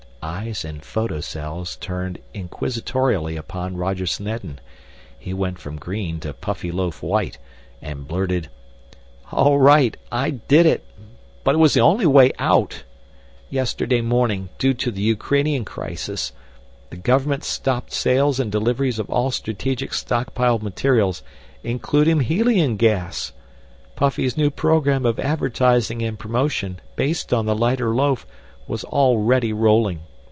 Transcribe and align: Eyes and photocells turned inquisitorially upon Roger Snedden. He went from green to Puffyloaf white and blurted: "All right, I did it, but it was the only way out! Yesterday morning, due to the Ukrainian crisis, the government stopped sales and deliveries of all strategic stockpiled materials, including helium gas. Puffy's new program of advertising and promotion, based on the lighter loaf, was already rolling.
Eyes 0.23 0.63
and 0.63 0.83
photocells 0.83 1.77
turned 1.79 2.19
inquisitorially 2.33 3.35
upon 3.37 3.75
Roger 3.75 4.05
Snedden. 4.05 4.59
He 5.17 5.33
went 5.33 5.57
from 5.57 5.77
green 5.79 6.19
to 6.19 6.31
Puffyloaf 6.31 7.01
white 7.01 7.39
and 7.81 8.07
blurted: 8.07 8.47
"All 9.31 9.57
right, 9.57 9.97
I 10.11 10.29
did 10.29 10.67
it, 10.67 10.85
but 11.43 11.55
it 11.55 11.57
was 11.57 11.73
the 11.73 11.81
only 11.81 12.05
way 12.05 12.31
out! 12.37 12.83
Yesterday 13.49 14.01
morning, 14.01 14.49
due 14.59 14.75
to 14.75 14.91
the 14.91 15.01
Ukrainian 15.01 15.65
crisis, 15.65 16.33
the 16.91 16.97
government 16.97 17.43
stopped 17.43 17.91
sales 17.91 18.39
and 18.39 18.51
deliveries 18.51 18.99
of 18.99 19.09
all 19.09 19.31
strategic 19.31 19.91
stockpiled 19.91 20.61
materials, 20.61 21.23
including 21.63 22.19
helium 22.19 22.77
gas. 22.77 23.33
Puffy's 23.95 24.37
new 24.37 24.51
program 24.51 25.03
of 25.03 25.19
advertising 25.19 26.03
and 26.03 26.17
promotion, 26.19 26.79
based 26.95 27.33
on 27.33 27.47
the 27.47 27.55
lighter 27.55 27.93
loaf, 27.95 28.27
was 28.67 28.83
already 28.83 29.51
rolling. 29.51 30.01